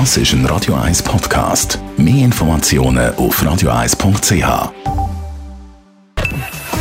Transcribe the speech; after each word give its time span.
Das 0.00 0.16
ist 0.16 0.32
ein 0.32 0.44
Radio 0.46 0.74
1 0.74 1.04
Podcast. 1.04 1.78
Mehr 1.96 2.24
Informationen 2.24 3.14
auf 3.14 3.40
radio1.ch. 3.40 4.72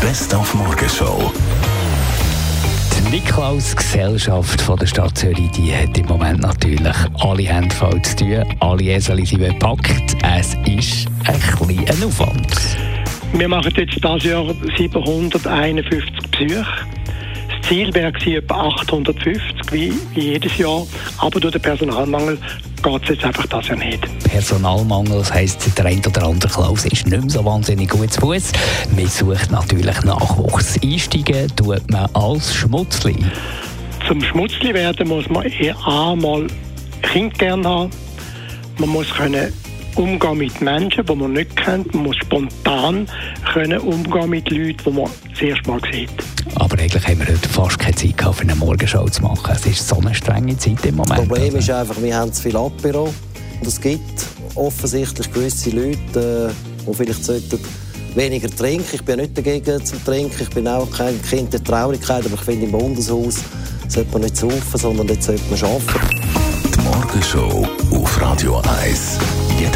Best 0.01 0.33
auf 0.33 0.55
Morgenshow. 0.55 1.31
Die 2.97 3.11
Niklaus-Gesellschaft 3.11 4.59
von 4.59 4.79
der 4.79 4.87
Stadt 4.87 5.15
Zürich 5.15 5.51
die 5.51 5.75
hat 5.75 5.95
im 5.95 6.07
Moment 6.07 6.41
natürlich 6.41 6.95
alle 7.19 7.43
Hände 7.43 7.75
voll 7.75 8.01
zu 8.01 8.15
tun. 8.15 8.45
Alle 8.61 8.83
Esel 8.83 9.23
sind 9.23 9.41
bepackt. 9.41 10.15
Es 10.23 10.55
ist 10.65 11.05
ein 11.27 11.39
bisschen 11.67 11.87
ein 11.87 12.03
Aufwand. 12.03 12.57
Wir 13.33 13.47
machen 13.47 13.71
jetzt 13.77 13.93
dieses 13.93 14.23
Jahr 14.23 14.51
751 14.75 16.31
Besuche. 16.31 16.65
Ziel 17.67 17.93
wäre 17.93 18.13
etwa 18.13 18.67
850, 18.67 19.41
wie, 19.71 19.93
jedes 20.15 20.57
Jahr. 20.57 20.85
Aber 21.17 21.39
durch 21.39 21.53
den 21.53 21.61
Personalmangel 21.61 22.37
geht 22.83 23.03
es 23.03 23.09
jetzt 23.09 23.23
einfach 23.25 23.45
das 23.47 23.67
Jahr 23.67 23.77
nicht. 23.77 24.01
Personalmangel, 24.23 25.19
das 25.19 25.33
heisst, 25.33 25.77
der 25.77 25.85
ein 25.85 25.99
oder 26.05 26.23
andere 26.23 26.51
Klaus 26.51 26.85
ist 26.85 27.07
nicht 27.07 27.21
mehr 27.21 27.29
so 27.29 27.45
wahnsinnig 27.45 27.89
gut 27.89 28.11
zu 28.11 28.21
Fuß. 28.21 28.51
Man 28.95 29.07
sucht 29.07 29.51
natürlich 29.51 30.01
Nachwuchs. 30.03 30.79
Einsteigen 30.83 31.47
tut 31.55 31.89
man 31.89 32.07
als 32.13 32.53
Schmutzli. 32.53 33.15
Zum 34.07 34.21
Schmutzli 34.21 34.73
werden 34.73 35.07
muss 35.07 35.29
man 35.29 35.43
eher 35.43 35.75
einmal 35.87 36.47
Kind 37.01 37.37
gerne 37.39 37.67
haben. 37.67 37.89
Man 38.77 38.89
muss 38.89 39.09
können 39.13 39.53
umgehen 39.95 40.37
mit 40.37 40.61
Menschen, 40.61 41.05
die 41.05 41.15
man 41.15 41.33
nicht 41.33 41.55
kennt. 41.55 41.93
Man 41.93 42.03
muss 42.03 42.17
spontan 42.17 43.07
können 43.53 43.79
umgehen 43.79 44.29
mit 44.29 44.49
Leuten, 44.49 44.77
die 44.85 44.91
man 44.91 45.09
das 45.31 45.41
erste 45.41 45.69
Mal 45.69 45.79
sieht. 45.91 46.09
Aber 46.55 46.77
eigentlich 46.77 47.07
haben 47.07 47.19
wir 47.19 47.27
heute 47.27 47.49
fast 47.49 47.79
keine 47.79 47.95
Zeit 47.95 48.17
gehabt, 48.17 48.35
für 48.35 48.43
eine 48.43 48.55
Morgenshow 48.55 49.07
zu 49.09 49.21
machen. 49.21 49.53
Es 49.55 49.65
ist 49.65 49.87
so 49.87 49.97
eine 49.97 50.13
strenge 50.13 50.57
Zeit 50.57 50.85
im 50.85 50.95
Moment. 50.95 51.11
Das 51.11 51.27
Problem 51.27 51.55
ist 51.55 51.69
einfach, 51.69 52.01
wir 52.01 52.15
haben 52.15 52.31
zu 52.33 52.41
viel 52.41 52.55
Apero. 52.55 53.13
Und 53.59 53.67
es 53.67 53.79
gibt 53.79 54.25
offensichtlich 54.55 55.31
gewisse 55.31 55.69
Leute, 55.69 56.51
äh, 56.51 56.85
die 56.85 56.93
vielleicht 56.93 57.23
sollten 57.23 57.59
weniger 58.15 58.49
trinken. 58.49 58.85
Ich 58.91 59.03
bin 59.03 59.17
ja 59.17 59.25
nicht 59.25 59.37
dagegen 59.37 59.83
zum 59.85 60.03
Trinken. 60.03 60.41
Ich 60.41 60.49
bin 60.49 60.67
auch 60.67 60.89
kein 60.91 61.21
Kind 61.21 61.53
der 61.53 61.63
Traurigkeit. 61.63 62.25
Aber 62.25 62.35
ich 62.35 62.41
finde, 62.41 62.65
im 62.65 62.71
Bundeshaus 62.71 63.37
sollte 63.87 64.11
man 64.11 64.21
nicht 64.21 64.37
saufen, 64.37 64.77
sondern 64.77 65.07
dort 65.07 65.23
sollte 65.23 65.43
man 65.49 65.59
arbeiten. 65.59 66.23
Die 66.75 66.79
Morgenshow 66.81 67.67
auf 67.91 68.21
Radio 68.21 68.61
1. 68.81 69.32